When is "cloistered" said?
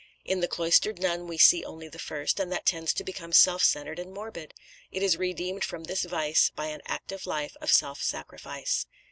0.47-0.97